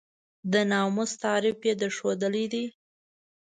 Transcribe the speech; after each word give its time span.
د 0.51 0.53
ناموس 0.71 1.11
تعریف 1.23 1.59
یې 1.67 1.73
درښودلی 1.81 2.45
دی. 2.53 2.65